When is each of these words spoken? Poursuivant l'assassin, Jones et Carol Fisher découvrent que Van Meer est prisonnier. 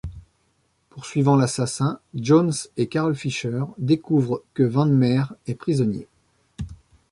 Poursuivant 0.89 1.35
l'assassin, 1.35 1.99
Jones 2.15 2.53
et 2.75 2.87
Carol 2.87 3.13
Fisher 3.13 3.51
découvrent 3.77 4.41
que 4.55 4.63
Van 4.63 4.87
Meer 4.87 5.25
est 5.45 5.53
prisonnier. 5.53 6.07